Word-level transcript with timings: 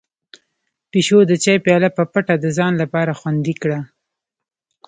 پيشو 0.91 1.19
د 1.27 1.31
چای 1.43 1.57
پياله 1.65 1.89
په 1.97 2.03
پټه 2.11 2.35
د 2.39 2.45
ځان 2.57 2.73
لپاره 2.81 3.17
خوندي 3.19 3.55
کړه. 3.61 3.79